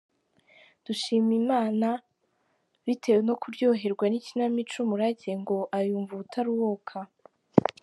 [0.85, 1.89] Dushimimana
[2.85, 6.97] bitewe no kuryoherwa n’ikinamico ‘Umurage’ ngo ayumva ubutaruhuka.